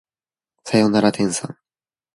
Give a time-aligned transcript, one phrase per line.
[0.63, 1.57] さよなら天さん